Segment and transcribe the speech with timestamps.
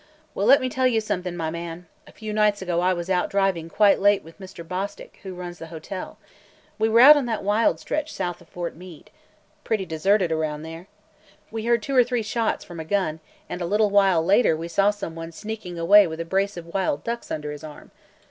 [0.33, 1.85] "Well, let me tell you something, my man!
[2.07, 4.67] A few nights ago I was out driving quite late with Mr.
[4.67, 6.17] Bostwick, who runs the hotel.
[6.79, 9.11] We were out on that wild stretch south of Fort Meade.
[9.63, 10.87] Pretty deserted around there.
[11.51, 14.67] We heard two or three shots from a gun, and a little while later we
[14.67, 17.91] saw some one sneaking away with a brace of wild ducks under his arm.